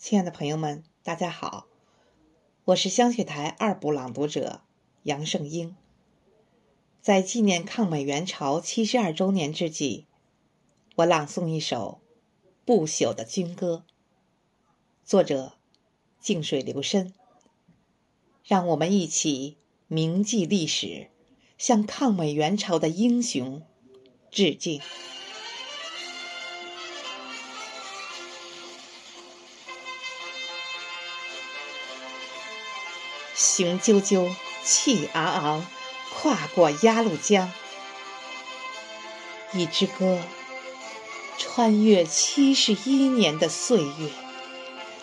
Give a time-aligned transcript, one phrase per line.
[0.00, 1.66] 亲爱的朋友们，大家好，
[2.64, 4.62] 我是香雪台二部朗读者
[5.02, 5.76] 杨胜英。
[7.02, 10.06] 在纪念抗美援朝七十二周年之际，
[10.96, 12.00] 我朗诵一首
[12.64, 13.84] 《不朽的军歌》，
[15.04, 15.58] 作者
[16.18, 17.12] 静水流深。
[18.42, 21.10] 让我们一起铭记历史，
[21.58, 23.62] 向抗美援朝的英雄
[24.30, 24.80] 致敬。
[33.60, 35.66] 雄赳赳，气昂昂，
[36.14, 37.52] 跨过鸭绿江。
[39.52, 40.18] 一支歌，
[41.36, 44.10] 穿越七十一年的岁月，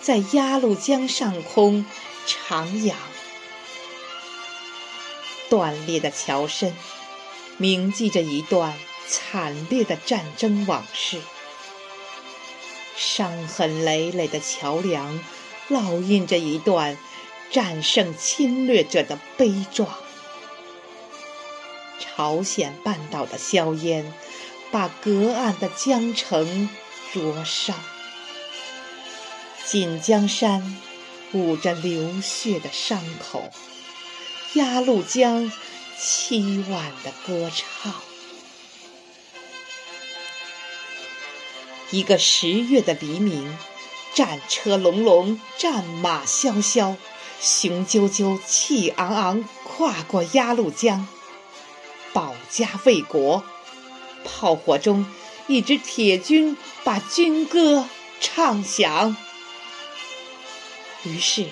[0.00, 1.84] 在鸭绿江上空
[2.28, 2.92] 徜徉。
[5.50, 6.76] 断裂的桥身，
[7.56, 11.18] 铭记着一段惨烈的战争往事；
[12.96, 15.18] 伤痕累累的桥梁，
[15.68, 16.96] 烙印着一段。
[17.54, 19.88] 战胜侵略者的悲壮。
[22.00, 24.12] 朝鲜半岛的硝烟，
[24.72, 26.68] 把隔岸的江城
[27.12, 27.78] 灼伤。
[29.64, 30.76] 锦江山
[31.32, 33.52] 捂着流血的伤口，
[34.54, 35.52] 鸭绿江
[35.96, 37.94] 凄婉的歌唱。
[41.92, 43.56] 一个十月的黎明，
[44.12, 46.96] 战车隆隆，战马萧萧。
[47.40, 51.06] 雄赳赳，气昂昂，跨过鸭绿江，
[52.12, 53.44] 保家卫国。
[54.24, 55.06] 炮火中，
[55.46, 57.86] 一支铁军把军歌
[58.20, 59.16] 唱响。
[61.02, 61.48] 于是，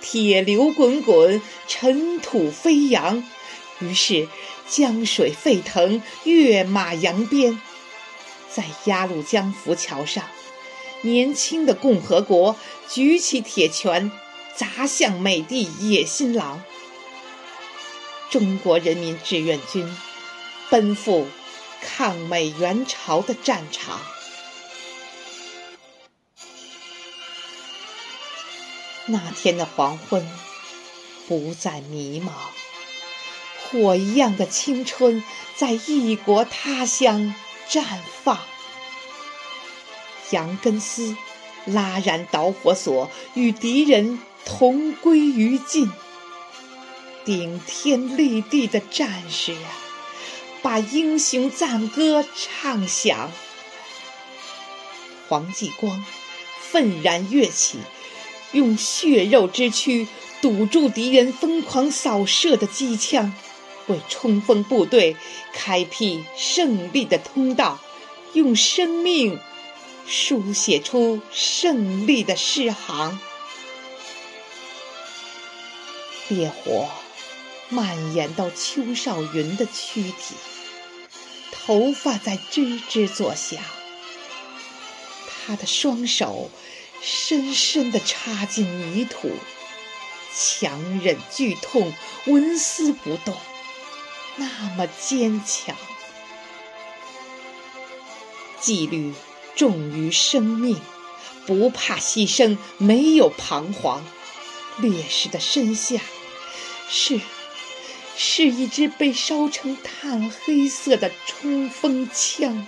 [0.00, 3.22] 铁流滚滚，尘土飞扬。
[3.80, 4.28] 于是，
[4.66, 7.60] 江水沸腾，跃马扬鞭。
[8.50, 10.24] 在鸭绿江浮桥上，
[11.02, 12.56] 年轻的共和国
[12.88, 14.10] 举起铁拳。
[14.56, 16.62] 砸向美帝野心狼！
[18.30, 19.96] 中国人民志愿军
[20.70, 21.26] 奔赴
[21.80, 24.00] 抗美援朝的战场。
[29.06, 30.26] 那天的黄昏
[31.26, 32.30] 不再迷茫，
[33.60, 35.24] 火一样的青春
[35.56, 37.34] 在异国他乡
[37.68, 37.84] 绽
[38.22, 38.38] 放。
[40.30, 41.16] 杨根思
[41.66, 44.18] 拉燃导火索，与敌人。
[44.44, 45.90] 同归于尽，
[47.24, 49.70] 顶天立地的战士啊，
[50.62, 53.30] 把英雄赞歌唱响。
[55.28, 56.04] 黄继光
[56.60, 57.78] 愤然跃起，
[58.52, 60.06] 用血肉之躯
[60.42, 63.32] 堵住敌人疯狂扫射的机枪，
[63.86, 65.16] 为冲锋部队
[65.54, 67.78] 开辟胜利的通道，
[68.34, 69.38] 用生命
[70.06, 73.18] 书写出胜利的诗行。
[76.28, 76.88] 烈火
[77.68, 80.34] 蔓延到邱少云的躯体，
[81.50, 83.62] 头发在吱吱作响。
[85.46, 86.50] 他的双手
[87.00, 89.32] 深深地插进泥土，
[90.34, 91.92] 强忍剧痛，
[92.26, 93.36] 纹丝不动，
[94.36, 94.46] 那
[94.76, 95.76] 么坚强。
[98.60, 99.12] 纪律
[99.56, 100.80] 重于生命，
[101.46, 104.04] 不怕牺牲，没有彷徨。
[104.78, 106.00] 烈士的身下。
[106.88, 107.20] 是，
[108.16, 112.66] 是一支被烧成炭黑色的冲锋枪。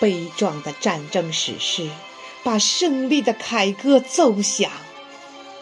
[0.00, 1.90] 悲壮的战争史诗，
[2.44, 4.70] 把胜利的凯歌奏响，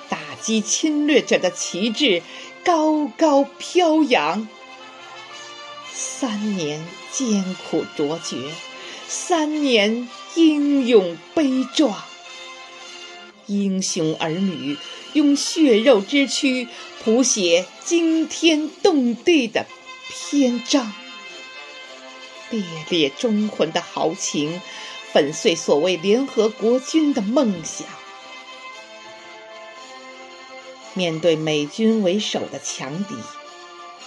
[0.08, 2.22] 打击侵略者的旗帜
[2.64, 4.46] 高高飘扬。
[5.94, 8.36] 三年艰苦卓绝，
[9.08, 12.02] 三年英勇悲壮。
[13.46, 14.76] 英雄儿女
[15.12, 16.66] 用血肉之躯
[17.02, 19.66] 谱写惊天动地的
[20.08, 20.92] 篇章，
[22.50, 24.60] 烈烈忠魂的豪情
[25.12, 27.86] 粉碎所谓联合国军的梦想。
[30.94, 33.14] 面对美军为首的强敌，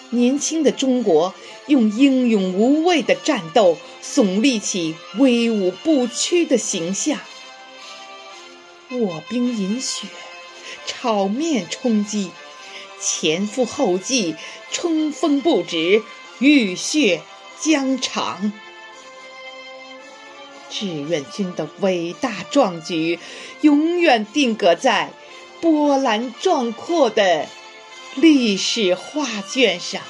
[0.09, 1.33] 年轻的中国
[1.67, 7.19] 用英勇无畏的战斗耸立起威武不屈的形象。
[8.99, 10.07] 卧冰饮雪，
[10.85, 12.31] 炒面充饥，
[12.99, 14.35] 前赴后继，
[14.71, 16.03] 冲锋不止，
[16.39, 17.21] 浴血
[17.61, 18.51] 疆场。
[20.69, 23.19] 志愿军的伟大壮举，
[23.61, 25.11] 永远定格在
[25.61, 27.47] 波澜壮阔的
[28.15, 30.01] 历史画卷上。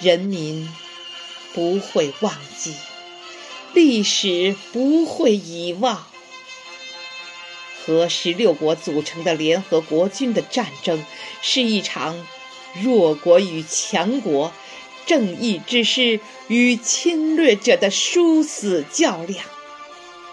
[0.00, 0.72] 人民
[1.52, 2.74] 不会忘记，
[3.74, 6.06] 历史不会遗忘。
[7.84, 11.02] 和十六国组成的联合国军的战争，
[11.40, 12.26] 是一场
[12.82, 14.52] 弱国与强国、
[15.06, 19.42] 正义之师与侵略者的殊死较量，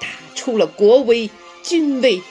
[0.01, 1.29] 打出了国威、
[1.63, 2.21] 军威，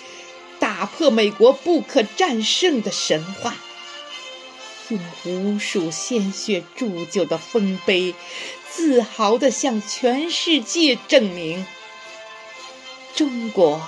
[0.59, 3.57] 打破美国不可战胜的神话。
[4.89, 8.15] 用无数鲜血铸就的丰碑，
[8.71, 11.65] 自豪地向全世界证明：
[13.15, 13.81] 中国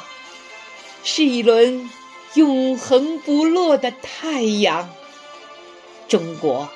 [1.05, 1.91] 是一轮
[2.35, 4.91] 永恒不落的太阳。
[6.09, 6.71] 中国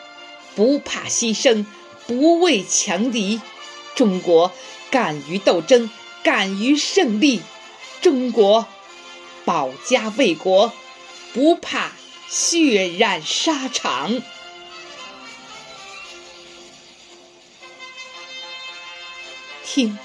[0.54, 1.64] 不怕牺牲，
[2.06, 3.40] 不畏强敌。
[3.94, 4.52] 中国
[4.90, 5.90] 敢于斗争，
[6.22, 7.40] 敢于胜利。
[8.00, 8.66] 中国
[9.44, 10.72] 保家卫国，
[11.32, 11.92] 不怕。
[12.30, 14.22] 血染沙场，
[19.64, 19.98] 听，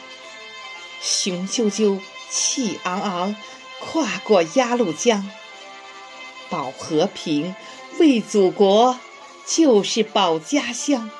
[1.04, 2.00] 雄赳赳，
[2.32, 3.36] 气昂昂，
[3.80, 5.30] 跨过鸭绿江，
[6.50, 7.56] 保和平，
[8.00, 8.98] 为祖国，
[9.46, 11.12] 就是保家乡。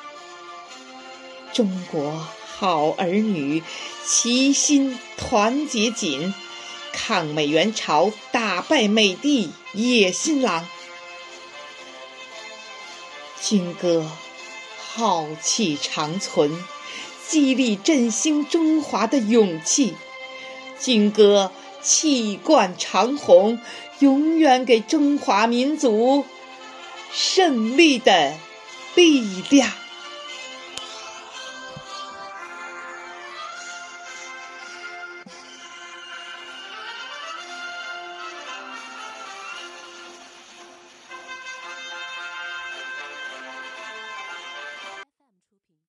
[1.52, 2.26] 中国
[2.58, 3.62] 好儿女，
[4.04, 6.34] 齐心团结紧，
[6.92, 10.66] 抗美援朝，打败美帝野心狼。
[13.48, 14.04] 军歌
[14.76, 16.50] 浩气长存，
[17.28, 19.94] 激励振兴中华的勇气；
[20.80, 23.60] 军歌气贯长虹，
[24.00, 26.24] 永远给中华民族
[27.12, 28.34] 胜利的
[28.96, 29.70] 力量。